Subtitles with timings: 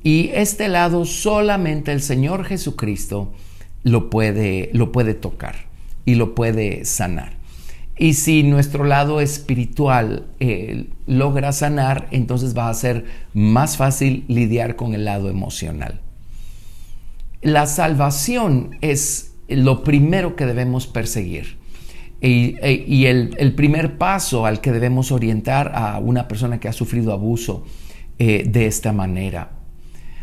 [0.03, 3.33] Y este lado solamente el Señor Jesucristo
[3.83, 5.67] lo puede, lo puede tocar
[6.05, 7.35] y lo puede sanar.
[7.97, 14.75] Y si nuestro lado espiritual eh, logra sanar, entonces va a ser más fácil lidiar
[14.75, 16.01] con el lado emocional.
[17.41, 21.57] La salvación es lo primero que debemos perseguir.
[22.21, 27.13] E, y, el, primer paso al que debemos orientar a una persona que ha sufrido
[27.13, 27.65] abuso
[28.19, 29.51] eh, de esta manera.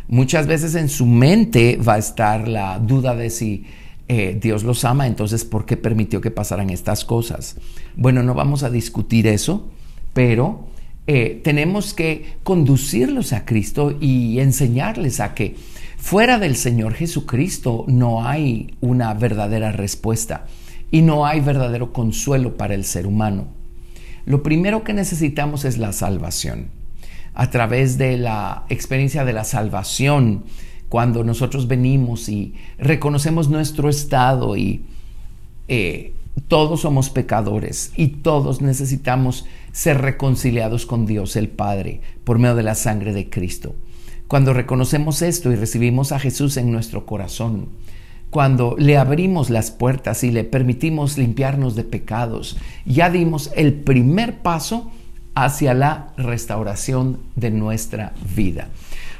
[0.08, 3.64] Muchas veces en su mente va a estar la duda de si
[4.08, 7.56] eh, Dios los ama, entonces ¿por qué permitió que pasaran estas cosas?
[7.96, 9.70] Bueno, no vamos a discutir eso,
[10.12, 10.66] pero
[11.06, 15.56] eh, tenemos que conducirlos a Cristo y enseñarles a que
[15.96, 20.46] fuera del Señor Jesucristo no hay una verdadera respuesta
[20.90, 23.46] y no hay verdadero consuelo para el ser humano.
[24.26, 26.81] Lo primero que necesitamos es la salvación.
[27.34, 30.44] A través de la experiencia de la salvación,
[30.88, 34.84] cuando nosotros venimos y reconocemos nuestro estado y
[35.68, 36.12] eh,
[36.48, 42.62] todos somos pecadores y todos necesitamos ser reconciliados con Dios el Padre por medio de
[42.62, 43.74] la sangre de Cristo.
[44.28, 47.68] Cuando reconocemos esto y recibimos a Jesús en nuestro corazón,
[48.30, 52.56] cuando le abrimos las puertas y le permitimos limpiarnos de pecados,
[52.86, 54.90] ya dimos el primer paso
[55.34, 58.68] hacia la restauración de nuestra vida.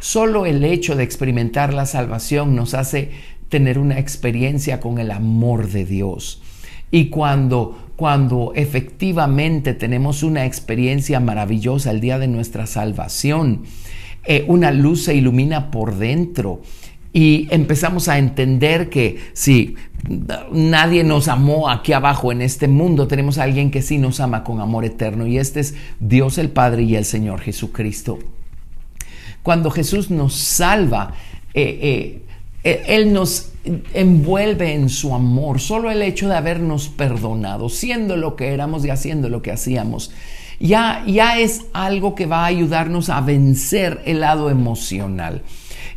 [0.00, 3.10] Solo el hecho de experimentar la salvación nos hace
[3.48, 6.42] tener una experiencia con el amor de Dios.
[6.90, 13.62] Y cuando, cuando efectivamente tenemos una experiencia maravillosa el día de nuestra salvación,
[14.24, 16.62] eh, una luz se ilumina por dentro
[17.12, 19.76] y empezamos a entender que si
[20.50, 24.44] nadie nos amó aquí abajo en este mundo, tenemos a alguien que sí nos ama
[24.44, 28.18] con amor eterno y este es Dios el Padre y el Señor Jesucristo.
[29.42, 31.12] Cuando Jesús nos salva,
[31.52, 32.22] eh, eh,
[32.64, 33.50] eh, Él nos
[33.92, 38.90] envuelve en su amor, solo el hecho de habernos perdonado, siendo lo que éramos y
[38.90, 40.12] haciendo lo que hacíamos.
[40.58, 45.42] Ya, ya es algo que va a ayudarnos a vencer el lado emocional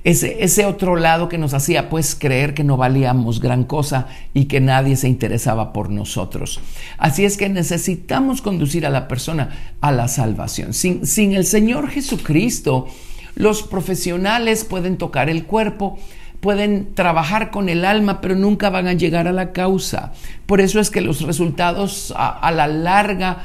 [0.06, 4.62] ese, otro lado que nos hacía pues creer que no valíamos gran cosa y que
[4.62, 6.60] nadie se interesaba por nosotros.
[7.00, 10.74] Así es que necesitamos conducir a la persona a la salvación.
[10.74, 12.88] Sin, sin el Señor Jesucristo,
[13.34, 15.98] los profesionales pueden tocar el cuerpo,
[16.40, 20.14] pueden trabajar con el alma, pero nunca van a llegar a la causa.
[20.46, 23.40] Por eso es que los resultados a la larga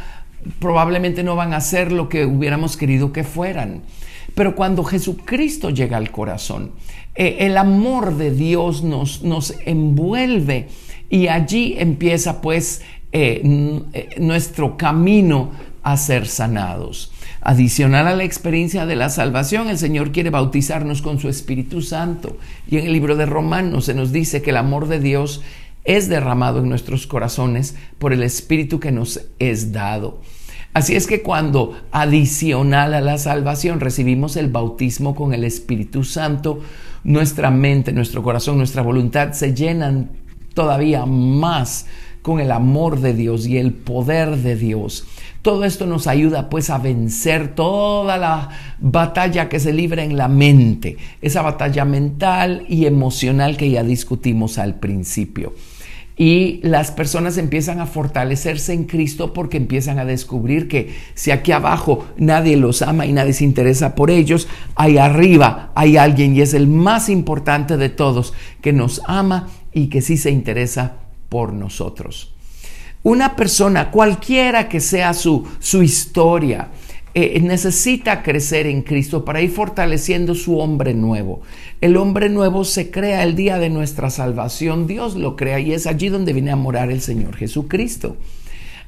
[0.59, 3.81] probablemente no van a ser lo que hubiéramos querido que fueran.
[4.35, 6.73] Pero cuando Jesucristo llega al corazón,
[7.15, 10.69] eh, el amor de Dios nos, nos envuelve
[11.09, 12.83] y allí empieza pues
[13.13, 13.43] eh,
[13.93, 15.51] eh, nuestro camino
[15.83, 17.13] a ser sanados.
[17.41, 22.37] Adicional a la experiencia de la salvación, el Señor quiere bautizarnos con su Espíritu Santo.
[22.71, 25.43] Y en el libro de Romanos se nos dice que el amor de Dios
[25.85, 30.21] es derramado en nuestros corazones por el Espíritu que nos es dado.
[30.73, 36.61] Así es que cuando adicional a la salvación recibimos el bautismo con el Espíritu Santo,
[37.03, 40.11] nuestra mente, nuestro corazón, nuestra voluntad se llenan
[40.55, 41.87] todavía más
[42.23, 45.07] con el amor de Dios y el poder de Dios.
[45.43, 50.29] Todo esto nos ayuda pues a vencer toda la batalla que se libra en la
[50.29, 55.53] mente, esa batalla mental y emocional que ya discutimos al principio
[56.21, 61.51] y las personas empiezan a fortalecerse en Cristo porque empiezan a descubrir que si aquí
[61.51, 66.43] abajo nadie los ama y nadie se interesa por ellos, ahí arriba hay alguien y
[66.43, 70.97] es el más importante de todos que nos ama y que sí se interesa
[71.31, 72.35] por nosotros.
[73.03, 76.69] Una persona, cualquiera que sea su, su historia,
[77.15, 81.43] eh, necesita crecer en Cristo para ir fortaleciendo su hombre nuevo.
[81.81, 85.87] El hombre nuevo se crea el día de nuestra salvación, Dios lo crea y es
[85.87, 88.17] allí donde viene a morar el Señor Jesucristo.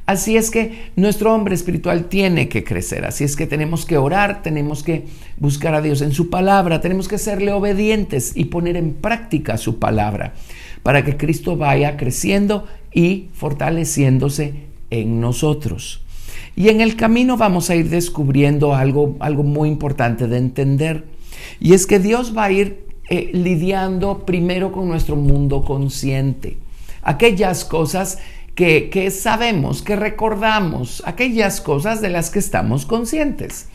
[0.05, 4.43] Así es que nuestro hombre espiritual tiene que crecer, así es que tenemos que orar,
[4.43, 5.07] tenemos que
[5.39, 9.79] buscar a Dios en su palabra, tenemos que serle obedientes y poner en práctica su
[9.79, 10.35] palabra
[10.83, 14.55] para que Cristo vaya creciendo y fortaleciéndose
[14.91, 16.03] en nosotros.
[16.55, 21.05] Y en el camino vamos a ir descubriendo algo, algo muy importante de entender.
[21.61, 26.59] Y es que Dios va a ir eh, lidiando primero con nuestro mundo consciente.
[27.03, 28.19] Aquellas cosas
[28.55, 33.67] que, que, sabemos, que recordamos, aquellas cosas de las que estamos conscientes.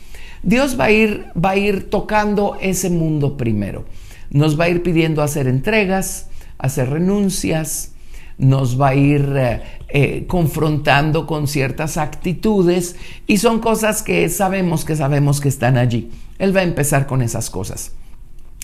[0.42, 3.84] Dios va a, ir, va a ir tocando ese mundo primero.
[4.30, 6.28] Nos va a ir pidiendo hacer entregas,
[6.58, 7.92] hacer renuncias,
[8.38, 12.96] nos va a ir eh, eh, confrontando con ciertas actitudes
[13.26, 16.10] y son cosas que sabemos que sabemos que están allí.
[16.38, 17.92] Él va a empezar con esas cosas.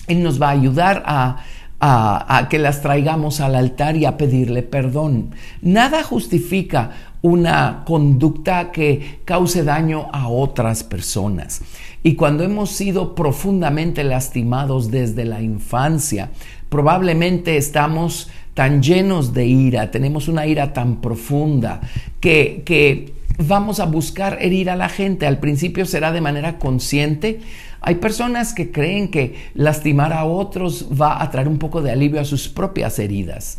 [0.06, 1.44] Él nos va a ayudar a,
[1.80, 5.30] a, que las traigamos al altar y a pedirle perdón.
[5.60, 11.62] Nada justifica una conducta que cause daño a otras personas.
[12.02, 16.30] Y cuando hemos sido profundamente lastimados desde la infancia,
[16.68, 21.80] probablemente estamos tan llenos de ira, tenemos una ira tan profunda
[22.20, 25.26] que, que vamos a buscar herir a la gente.
[25.26, 27.40] Al principio será de manera consciente.
[27.80, 32.20] Hay personas que creen que lastimar a otros va a traer un poco de alivio
[32.20, 33.58] a sus propias heridas.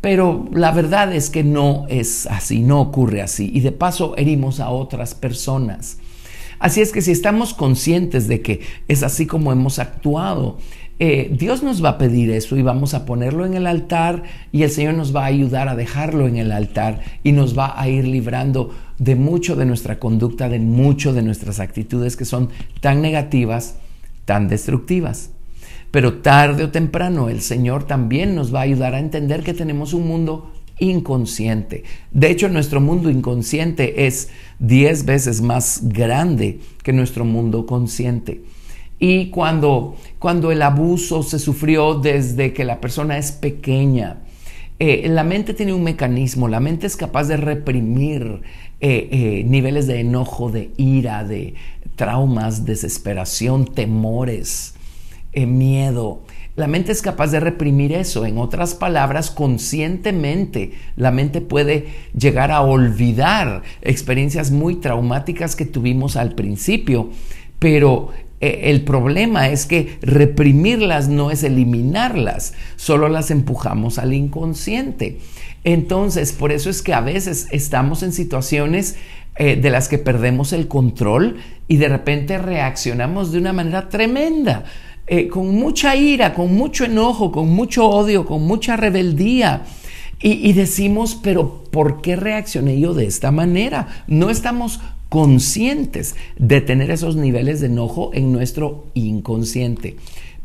[0.00, 3.50] Pero la verdad es que no es así, no ocurre así.
[3.52, 5.98] Y de paso herimos a otras personas.
[6.58, 10.58] Así es que si estamos conscientes de que es así como hemos actuado,
[10.98, 14.62] eh, Dios nos va a pedir eso y vamos a ponerlo en el altar y
[14.62, 17.88] el Señor nos va a ayudar a dejarlo en el altar y nos va a
[17.88, 22.48] ir librando de mucho de nuestra conducta, de mucho de nuestras actitudes que son
[22.80, 23.76] tan negativas,
[24.24, 25.30] tan destructivas.
[25.90, 29.92] Pero tarde o temprano el Señor también nos va a ayudar a entender que tenemos
[29.92, 31.84] un mundo inconsciente.
[32.10, 38.42] De hecho, nuestro mundo inconsciente es diez veces más grande que nuestro mundo consciente.
[38.98, 44.18] Y cuando, cuando el abuso se sufrió desde que la persona es pequeña,
[44.78, 48.42] eh, la mente tiene un mecanismo, la mente es capaz de reprimir
[48.80, 51.54] eh, eh, niveles de enojo, de ira, de
[51.94, 54.74] traumas, desesperación, temores,
[55.34, 56.22] miedo.
[56.56, 58.24] La mente es capaz de reprimir eso.
[58.24, 61.88] En otras palabras, conscientemente la mente puede
[62.18, 67.10] llegar a olvidar experiencias muy traumáticas que tuvimos al principio,
[67.58, 68.10] pero
[68.40, 75.18] el problema es que reprimirlas no es eliminarlas, solo las empujamos al inconsciente.
[75.64, 78.96] Entonces, por eso es que a veces estamos en situaciones
[79.38, 81.38] eh, de las que perdemos el control
[81.68, 84.64] y de repente reaccionamos de una manera tremenda,
[85.06, 89.64] eh, con mucha ira, con mucho enojo, con mucho odio, con mucha rebeldía.
[90.22, 94.04] Y, y decimos, pero ¿por qué reaccioné yo de esta manera?
[94.06, 99.96] No estamos conscientes de tener esos niveles de enojo en nuestro inconsciente.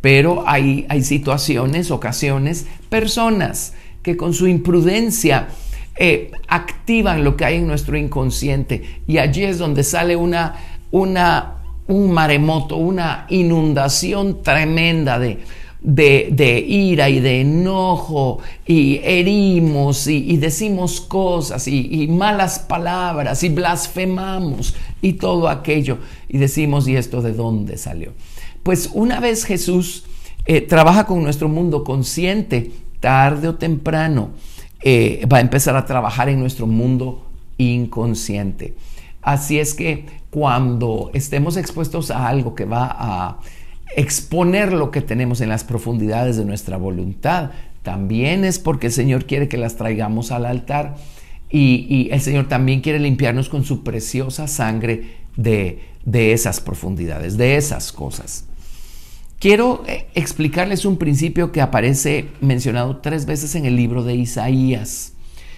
[0.01, 5.49] Pero hay, hay situaciones, ocasiones, personas que con su imprudencia
[5.97, 10.55] eh, activan lo que hay en nuestro inconsciente y allí es donde sale una,
[10.89, 15.39] una, un maremoto, una inundación tremenda de,
[15.81, 24.75] de, ira y de enojo y herimos y, decimos cosas y, malas palabras y blasfemamos
[25.01, 25.97] y todo aquello
[26.29, 28.13] y decimos, ¿y esto de dónde salió?
[28.63, 30.05] Pues una vez Jesús
[30.45, 34.29] eh, trabaja con nuestro mundo consciente, tarde o temprano,
[34.83, 37.25] eh, va a empezar a trabajar en nuestro mundo
[37.57, 38.75] inconsciente.
[39.21, 43.39] Así es que cuando estemos expuestos a algo que va a
[43.95, 47.51] exponer lo que tenemos en las profundidades de nuestra voluntad,
[47.83, 50.95] también es porque el Señor quiere que las traigamos al altar
[51.49, 57.57] y, el Señor también quiere limpiarnos con su preciosa sangre de, de esas profundidades, de
[57.57, 58.45] esas cosas.
[59.39, 65.13] Quiero eh, explicarles un principio que aparece mencionado tres veces en el libro de Isaías.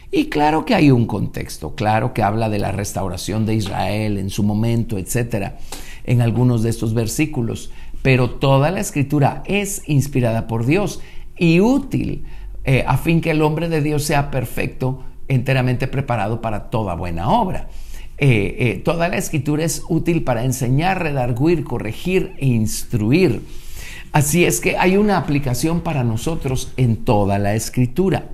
[0.10, 4.30] Y claro que hay un contexto, claro que habla de la restauración de Israel en
[4.30, 5.58] su momento, etcétera,
[6.06, 7.72] en algunos de estos versículos,
[8.04, 11.02] pero toda la escritura es inspirada por Dios
[11.36, 12.26] y útil
[12.66, 17.30] eh, a fin que el hombre de Dios sea perfecto, enteramente preparado para toda buena
[17.30, 17.70] obra.
[18.18, 23.42] Eh, eh, toda la escritura es útil para enseñar, redarguir, corregir e instruir.
[24.12, 28.30] Así es que hay una aplicación para nosotros en toda la escritura.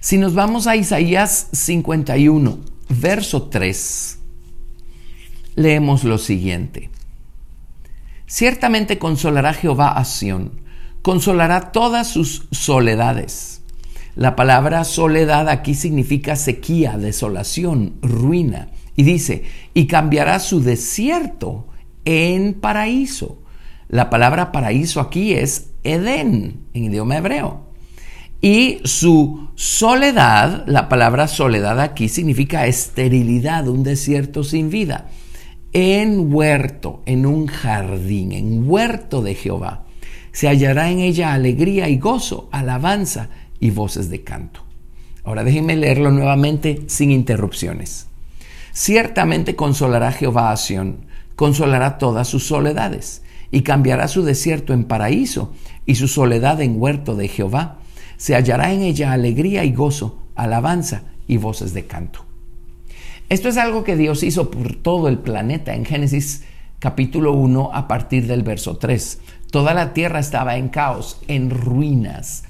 [0.00, 4.18] Si nos vamos a Isaías 51, verso 3,
[5.56, 6.90] leemos lo siguiente.
[8.26, 10.60] Ciertamente consolará Jehová a Sión,
[11.02, 13.62] consolará todas sus soledades.
[14.16, 18.68] La palabra soledad aquí significa sequía, desolación, ruina.
[18.96, 21.68] Y dice, y cambiará su desierto
[22.04, 23.42] en paraíso.
[23.88, 27.66] La palabra paraíso aquí es Edén en idioma hebreo.
[28.40, 35.08] Y su soledad, la palabra soledad aquí significa esterilidad, un desierto sin vida.
[35.78, 39.84] En huerto, en un jardín, en huerto de Jehová,
[40.32, 43.28] se hallará en ella alegría y gozo, alabanza
[43.60, 44.62] y voces de canto.
[45.22, 48.06] Ahora déjenme leerlo nuevamente sin interrupciones.
[48.72, 51.04] Ciertamente consolará Jehová a Sión,
[51.34, 55.52] consolará todas sus soledades, y cambiará su desierto en paraíso
[55.84, 57.80] y su soledad en huerto de Jehová
[58.16, 62.25] se hallará en ella alegría y gozo, alabanza y voces de canto.
[63.28, 66.44] Esto es algo que Dios hizo por todo el planeta en Génesis
[66.78, 69.20] capítulo 1 a partir del verso 3.
[69.50, 72.44] Toda la tierra estaba en caos, en ruinas.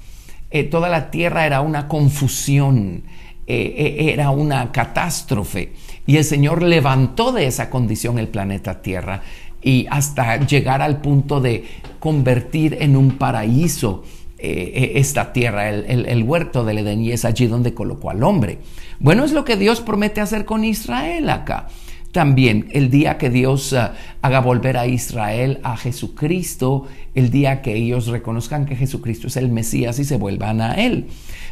[0.51, 3.01] Eh, toda la tierra era una confusión,
[3.47, 5.73] eh, eh, era una catástrofe.
[6.05, 9.23] Y el Señor levantó de esa condición el planeta Tierra
[9.63, 11.65] y hasta llegar al punto de
[11.99, 14.03] convertir en un paraíso
[14.39, 18.59] esta tierra, el, huerto del Edén, y es allí donde colocó al hombre.
[18.99, 21.67] Bueno, es lo que Dios promete hacer con Israel acá.
[22.11, 27.75] También el día que Dios ah, haga volver a Israel a Jesucristo, el día que
[27.75, 31.07] ellos reconozcan que Jesucristo es el Mesías y se vuelvan a Él.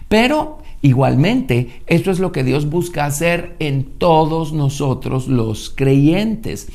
[0.08, 6.68] Pero igualmente, esto es lo que Dios busca hacer en todos nosotros los creyentes.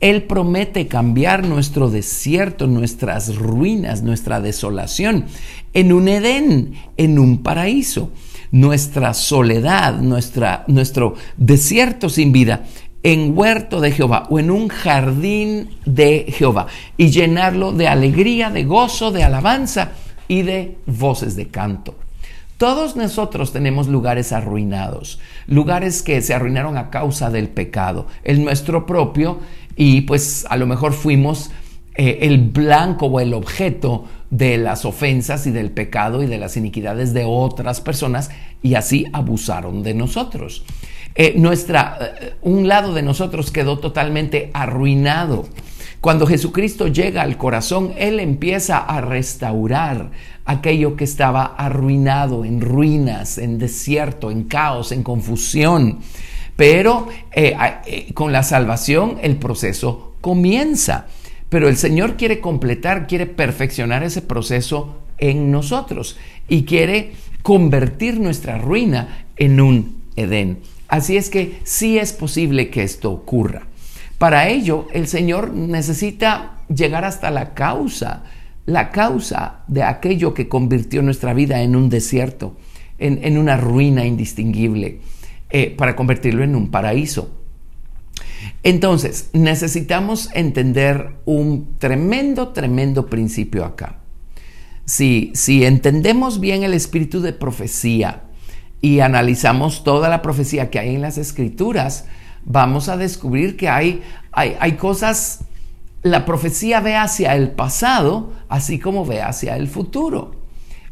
[0.00, 5.24] Él promete cambiar nuestro desierto, nuestras ruinas, nuestra desolación
[5.72, 8.10] en un Edén, en un paraíso.
[8.52, 12.64] Nuestra soledad, nuestra, nuestro desierto sin vida
[13.06, 18.64] en huerto de Jehová o en un jardín de Jehová y llenarlo de alegría, de
[18.64, 19.92] gozo, de alabanza
[20.26, 21.94] y de voces de canto.
[22.58, 28.86] Todos nosotros tenemos lugares arruinados, lugares que se arruinaron a causa del pecado, el nuestro
[28.86, 29.38] propio
[29.76, 31.52] y pues a lo mejor fuimos
[31.94, 36.56] eh, el blanco o el objeto de las ofensas y del pecado y de las
[36.56, 38.32] iniquidades de otras personas
[38.64, 40.64] y así abusaron de nosotros.
[41.18, 45.48] Eh, nuestra, eh, un lado de nosotros quedó totalmente arruinado.
[46.02, 50.10] Cuando Jesucristo llega al corazón, Él empieza a restaurar
[50.44, 56.00] aquello que estaba arruinado, en ruinas, en desierto, en caos, en confusión.
[56.54, 61.06] Pero eh, con la salvación el proceso comienza.
[61.48, 68.58] Pero el Señor quiere completar, quiere perfeccionar ese proceso en nosotros y quiere convertir nuestra
[68.58, 70.58] ruina en un Edén.
[70.88, 73.66] Así es que sí es posible que esto ocurra.
[74.18, 78.24] Para ello, el Señor necesita llegar hasta la causa
[78.66, 82.56] la causa de aquello que convirtió nuestra vida en un desierto,
[82.98, 85.00] en, una ruina indistinguible,
[85.50, 87.30] eh, para convertirlo en un paraíso.
[88.62, 94.00] Entonces, necesitamos entender un tremendo, tremendo principio acá.
[94.84, 98.24] Si, si entendemos bien el espíritu de profecía
[98.80, 102.06] y analizamos toda la profecía que hay en las escrituras,
[102.44, 104.02] vamos a descubrir que hay,
[104.32, 105.40] hay, hay cosas
[106.06, 110.36] la profecía ve hacia el pasado, así como ve hacia el futuro.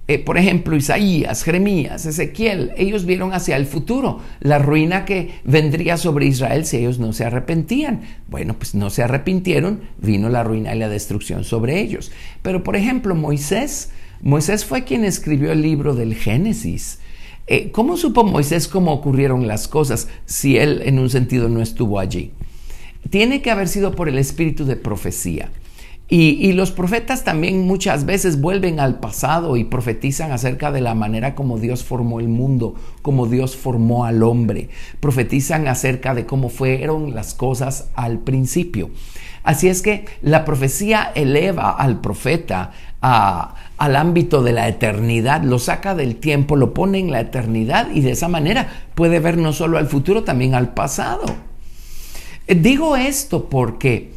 [0.06, 5.96] Eh, por ejemplo, Isaías, Jeremías, Ezequiel, ellos vieron hacia el futuro, la ruina que vendría
[5.96, 8.02] sobre Israel si ellos no se arrepentían.
[8.28, 12.12] Bueno, pues no se arrepintieron, vino la ruina y la destrucción sobre ellos.
[12.42, 16.98] Pero, por ejemplo, Moisés, Moisés fue quien escribió el libro del Génesis.
[17.46, 22.00] Eh, ¿Cómo supo Moisés cómo ocurrieron las cosas si él en un sentido no estuvo
[22.00, 22.32] allí?
[23.10, 25.50] tiene que haber sido por el espíritu de profecía.
[26.06, 31.34] Y, los profetas también muchas veces vuelven al pasado y profetizan acerca de la manera
[31.34, 34.68] como Dios formó el mundo, como Dios formó al hombre.
[35.00, 38.90] Profetizan acerca de cómo fueron las cosas al principio.
[39.44, 42.72] Así es que la profecía eleva al profeta
[43.04, 48.00] al ámbito de la eternidad, lo saca del tiempo, lo pone en la eternidad y
[48.00, 51.24] de esa manera puede ver no solo al futuro, también al pasado.
[52.46, 54.12] Eh, digo esto porque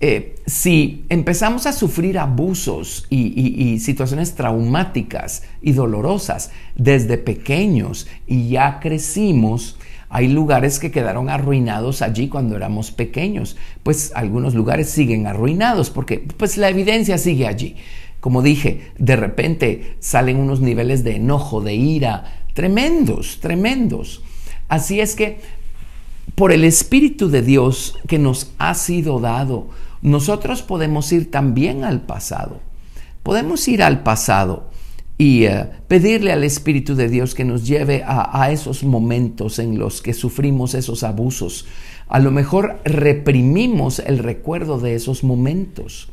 [0.00, 8.80] eh, si empezamos a sufrir abusos y, situaciones traumáticas y dolorosas desde pequeños y ya
[8.80, 9.76] crecimos,
[10.08, 13.56] hay lugares que quedaron arruinados allí cuando éramos pequeños.
[13.82, 17.76] Pues algunos lugares siguen arruinados porque pues la evidencia sigue allí.
[18.20, 24.22] Como dije, de repente salen unos niveles de enojo, de ira, tremendos, tremendos.
[24.68, 25.40] Así es que
[26.34, 29.68] por el Espíritu de Dios que nos ha sido dado,
[30.02, 32.60] nosotros podemos ir también al pasado.
[33.22, 34.70] Podemos ir al pasado
[35.18, 40.00] y eh, pedirle al Espíritu de Dios que nos lleve a, esos momentos en los
[40.00, 41.66] que sufrimos esos abusos.
[42.08, 46.08] A lo mejor reprimimos el recuerdo de esos momentos.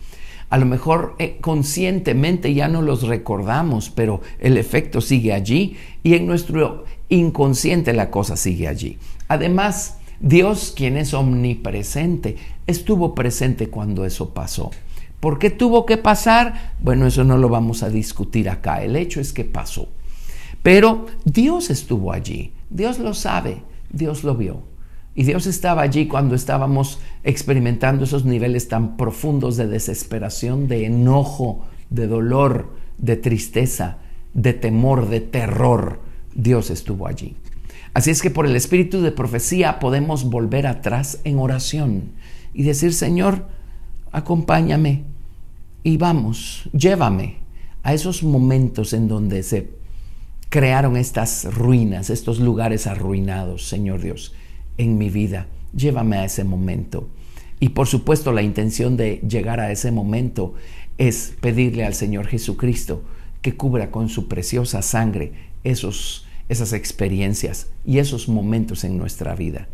[0.50, 6.14] A lo mejor eh, conscientemente ya no los recordamos, pero el efecto sigue allí y
[6.14, 8.98] en nuestro inconsciente la cosa sigue allí.
[9.28, 14.72] Además, Dios, quien es omnipresente, estuvo presente cuando eso pasó.
[15.20, 16.76] ¿Por qué tuvo que pasar?
[16.80, 18.84] Bueno, eso no lo vamos a discutir acá.
[18.84, 19.90] El hecho es que pasó.
[20.64, 22.52] Pero Dios estuvo allí.
[22.70, 23.62] Dios lo sabe.
[23.90, 24.62] Dios lo vio.
[25.18, 31.66] Y Dios estaba allí cuando estábamos experimentando esos niveles tan profundos de desesperación, de enojo,
[31.90, 33.98] de dolor, de tristeza,
[34.36, 36.00] de temor, de terror.
[36.36, 37.36] Dios estuvo allí.
[37.96, 42.12] Así es que por el espíritu de profecía podemos volver atrás en oración
[42.54, 43.48] y decir, Señor,
[44.12, 45.04] acompáñame
[45.82, 47.38] y vamos, llévame
[47.82, 49.72] a esos momentos en donde se
[50.50, 54.36] crearon estas ruinas, estos lugares arruinados, Señor Dios,
[54.78, 55.48] en mi vida.
[55.76, 57.10] Llévame a ese momento.
[57.60, 60.54] Y por supuesto la intención de llegar a ese momento
[60.98, 63.04] es pedirle al Señor Jesucristo
[63.42, 69.68] que cubra con su preciosa sangre esos esas experiencias y esos momentos en nuestra vida.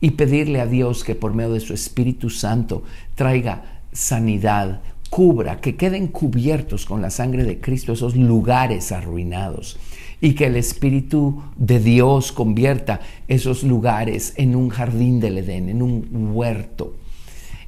[0.00, 2.82] Y pedirle a Dios que por medio de su Espíritu Santo
[3.14, 9.78] traiga sanidad, cubra, que queden cubiertos con la sangre de Cristo esos lugares arruinados
[10.20, 15.82] y que el Espíritu de Dios convierta esos lugares en un jardín del Edén, en
[15.82, 16.94] un huerto.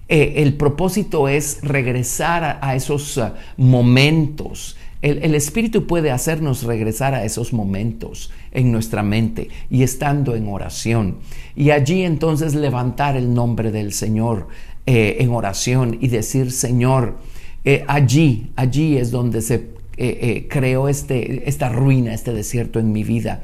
[0.08, 7.24] Eh, el propósito es regresar a, esos uh, momentos el, Espíritu puede hacernos regresar a
[7.24, 11.16] esos momentos en nuestra mente y estando en oración.
[11.56, 14.46] Y allí entonces levantar el nombre del Señor
[14.86, 17.18] eh, en oración y decir, Señor,
[17.64, 23.04] eh, allí, allí es donde se eh, creó este, esta ruina, este desierto en mi
[23.04, 23.42] vida.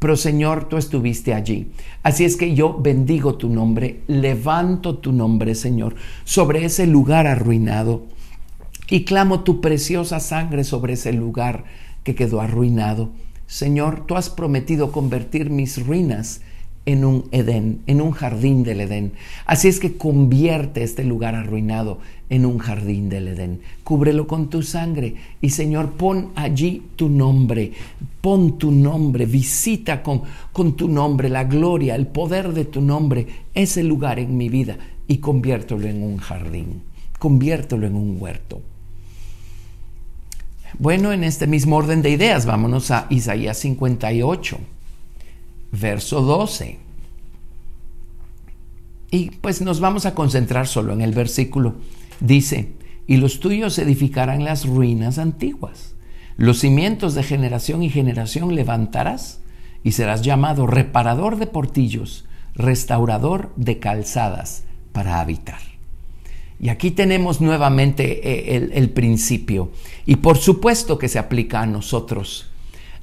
[0.00, 1.72] Pero Señor, tú estuviste allí.
[2.02, 8.06] Así es que yo bendigo tu nombre, levanto tu nombre, Señor, sobre ese lugar arruinado
[8.88, 11.64] y clamo tu preciosa sangre sobre ese lugar
[12.02, 13.10] que quedó arruinado.
[13.46, 16.40] Señor, tú has prometido convertir mis ruinas
[16.86, 19.12] en un Edén, en un jardín del Edén.
[19.46, 21.98] Así es que convierte este lugar arruinado
[22.30, 23.60] en un jardín del Edén.
[23.84, 27.72] Cúbrelo con tu sangre y Señor, pon allí tu nombre,
[28.20, 33.26] pon tu nombre, visita con, con tu nombre la gloria, el poder de tu nombre,
[33.54, 36.82] ese lugar en mi vida y conviértelo en un jardín,
[37.18, 38.62] conviértelo en un huerto.
[40.78, 44.58] Bueno, en este mismo orden de ideas, vámonos a Isaías 58,
[45.72, 46.78] verso 12.
[49.10, 51.74] Y pues nos vamos a concentrar solo en el versículo.
[52.20, 52.72] Dice,
[53.06, 55.94] y los tuyos edificarán las ruinas antiguas.
[56.36, 59.40] Los cimientos de generación y generación levantarás
[59.82, 65.58] y serás llamado reparador de portillos, restaurador de calzadas para habitar.
[66.60, 69.72] Y aquí tenemos nuevamente eh, el, principio.
[70.04, 72.50] Y por supuesto que se aplica a nosotros.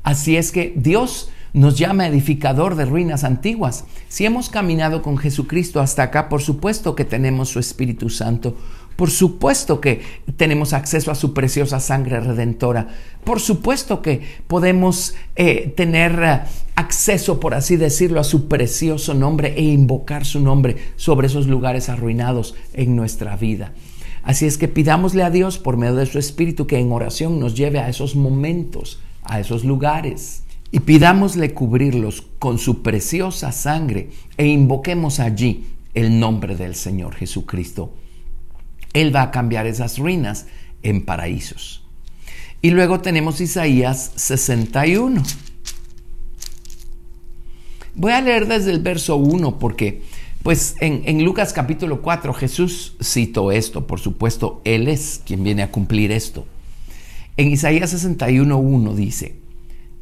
[0.04, 3.86] Así es que Dios nos llama edificador de ruinas antiguas.
[4.10, 8.56] Si hemos caminado con Jesucristo hasta acá, por supuesto que tenemos su Espíritu Santo.
[8.96, 10.02] Por supuesto que
[10.38, 12.90] tenemos acceso a su preciosa sangre redentora.
[13.24, 16.40] Por supuesto que podemos eh, tener eh,
[16.76, 21.90] acceso, por así decirlo, a su precioso nombre e invocar su nombre sobre esos lugares
[21.90, 23.74] arruinados en nuestra vida.
[24.22, 27.56] Así es que pidámosle a Dios por medio de su Espíritu que en oración nos
[27.56, 30.44] lleve a esos momentos, a esos lugares.
[30.72, 37.94] Y pidámosle cubrirlos con su preciosa sangre e invoquemos allí el nombre del Señor Jesucristo.
[38.94, 40.48] Él va a cambiar esas ruinas
[40.84, 41.84] en paraísos.
[42.62, 45.24] Y luego tenemos Isaías 61.
[47.96, 50.02] Voy a leer desde el verso 1 porque
[50.44, 55.64] pues en, en, Lucas capítulo 4 Jesús citó esto, por supuesto, Él es quien viene
[55.64, 56.46] a cumplir esto.
[57.38, 59.36] En Isaías 61.1 dice,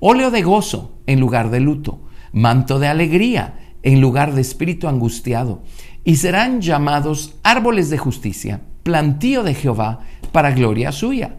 [0.00, 2.00] óleo de gozo en lugar de luto,
[2.32, 5.62] manto de alegría en lugar de espíritu angustiado,
[6.04, 10.00] y serán llamados árboles de justicia, plantío de Jehová
[10.32, 11.36] para gloria suya.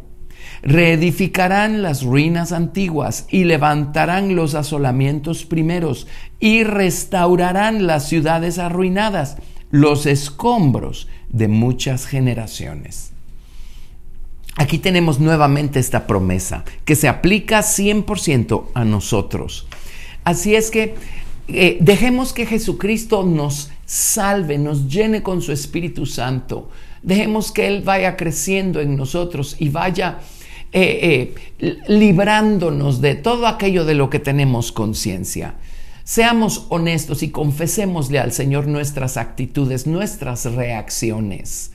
[0.63, 6.07] Reedificarán las ruinas antiguas y levantarán los asolamientos primeros
[6.39, 9.37] y restaurarán las ciudades arruinadas,
[9.71, 13.10] los escombros de muchas generaciones.
[14.57, 19.67] Aquí tenemos nuevamente esta promesa que se aplica 100% a nosotros.
[20.23, 20.95] Así es que
[21.47, 26.69] eh, dejemos que Jesucristo nos salve, nos llene con su Espíritu Santo.
[27.01, 30.19] Dejemos que Él vaya creciendo en nosotros y vaya
[30.73, 35.55] eh, eh, librándonos de todo aquello de lo que tenemos conciencia.
[36.03, 41.71] Seamos honestos y confesémosle al Señor nuestras actitudes, nuestras reacciones.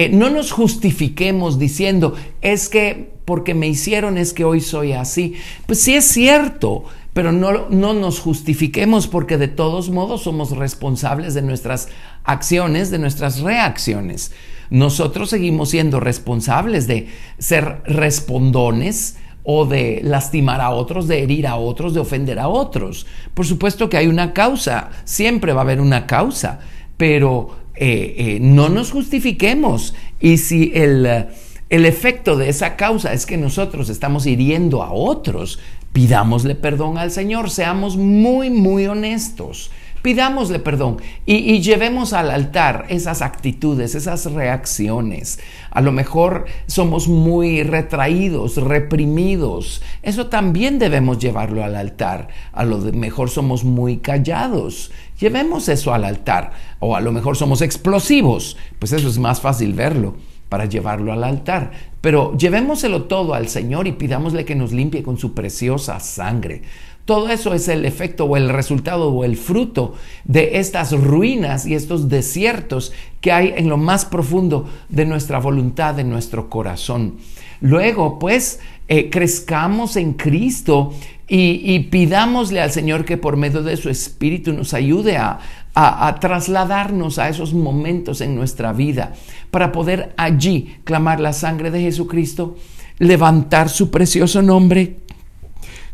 [0.00, 5.34] Eh, no nos justifiquemos diciendo, es que porque me hicieron es que hoy soy así.
[5.66, 11.34] Pues sí es cierto, pero no, no nos justifiquemos porque de todos modos somos responsables
[11.34, 11.90] de nuestras
[12.24, 14.32] acciones, de nuestras reacciones.
[14.70, 21.56] Nosotros seguimos siendo responsables de ser respondones o de lastimar a otros, de herir a
[21.56, 23.06] otros, de ofender a otros.
[23.34, 26.60] Por supuesto que hay una causa, siempre va a haber una causa,
[26.96, 29.94] pero eh, eh, no nos justifiquemos.
[30.20, 31.26] Y si el,
[31.70, 35.58] el efecto de esa causa es que nosotros estamos hiriendo a otros,
[35.94, 39.70] pidámosle perdón al Señor, seamos muy, muy honestos.
[40.02, 45.40] Pidámosle perdón y, llevemos al altar esas actitudes, esas reacciones.
[45.70, 49.82] A lo mejor somos muy retraídos, reprimidos.
[50.02, 52.28] Eso también debemos llevarlo al altar.
[52.52, 54.90] A lo mejor somos muy callados.
[55.18, 56.52] Llevemos eso al altar.
[56.78, 58.56] O a lo mejor somos explosivos.
[58.78, 60.16] Pues eso es más fácil verlo
[60.48, 61.70] para llevarlo al altar.
[62.00, 66.62] Pero llevémoselo todo al Señor y pidámosle que nos limpie con su preciosa sangre.
[67.10, 71.74] Todo eso es el efecto o el resultado o el fruto de estas ruinas y
[71.74, 77.16] estos desiertos que hay en lo más profundo de nuestra voluntad, de nuestro corazón.
[77.60, 80.94] Luego, pues, eh, crezcamos en Cristo
[81.26, 85.40] y, pidámosle al Señor que por medio de su Espíritu nos ayude a,
[85.74, 89.14] a, trasladarnos a esos momentos en nuestra vida
[89.50, 92.56] para poder allí clamar la sangre de Jesucristo,
[93.00, 94.98] levantar su precioso nombre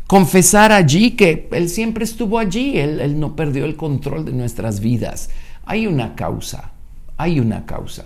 [0.07, 5.29] confesar allí que Él siempre estuvo allí, Él, no perdió el control de nuestras vidas.
[5.65, 6.71] Hay una causa,
[7.17, 8.05] hay una causa.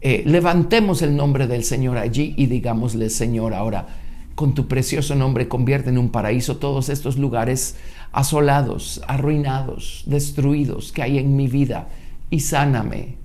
[0.00, 3.86] Eh, levantemos el nombre del Señor allí y digámosle, Señor, ahora
[4.34, 7.76] con tu precioso nombre convierte en un paraíso todos estos lugares
[8.12, 11.88] asolados, arruinados, destruidos que hay en mi vida
[12.30, 13.19] y sáname.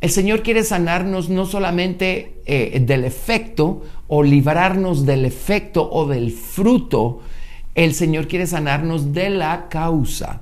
[0.00, 6.32] El Señor quiere sanarnos no solamente eh, del efecto o librarnos del efecto o del
[6.32, 7.20] fruto,
[7.74, 10.40] el Señor quiere sanarnos de la causa.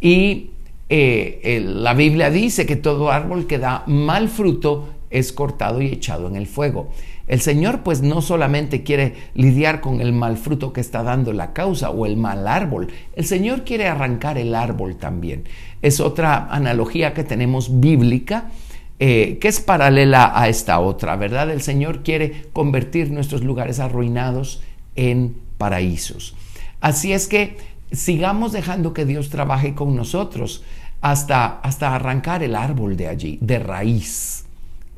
[0.00, 0.50] Y
[0.88, 6.26] eh, la Biblia dice que todo árbol que da mal fruto es cortado y echado
[6.26, 6.90] en el fuego.
[7.26, 11.52] El Señor pues no solamente quiere lidiar con el mal fruto que está dando la
[11.52, 15.44] causa o el mal árbol, el Señor quiere arrancar el árbol también.
[15.82, 18.50] Es otra analogía que tenemos bíblica
[18.98, 21.50] eh, que es paralela a esta otra, ¿verdad?
[21.50, 24.62] El Señor quiere convertir nuestros lugares arruinados
[24.94, 26.34] en paraísos.
[26.80, 27.58] Así es que
[27.92, 30.64] sigamos dejando que Dios trabaje con nosotros
[31.00, 34.44] hasta, hasta arrancar el árbol de allí, de raíz,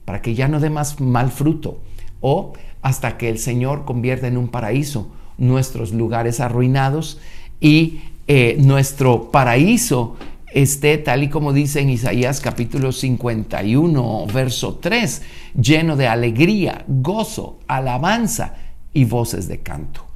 [0.05, 1.81] para que ya no dé más mal fruto,
[2.21, 7.21] o hasta que el Señor convierta en un paraíso nuestros lugares arruinados
[7.61, 10.17] y eh, nuestro paraíso
[10.53, 15.23] esté tal y como dice en Isaías capítulo 51, verso 3,
[15.61, 18.55] lleno de alegría, gozo, alabanza
[18.93, 20.07] y voces de canto.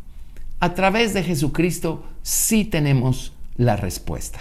[0.60, 4.40] A través de Jesucristo sí tenemos la respuesta.